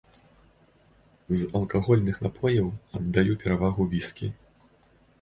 [1.41, 2.67] З алкагольных напояў
[3.03, 4.27] аддаю перавагу віскі.